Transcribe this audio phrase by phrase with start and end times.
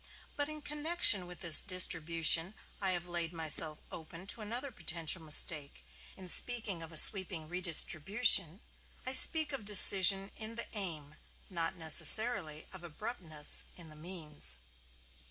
[0.35, 5.85] But in connection with this distribution I have laid myself open to another potential mistake.
[6.17, 8.61] In speaking of a sweeping redistribution,
[9.05, 11.17] I speak of decision in the aim,
[11.51, 14.57] not necessarily of abruptness in the means.